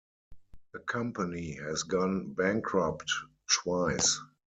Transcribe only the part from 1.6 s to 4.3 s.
has gone bankrupt twice.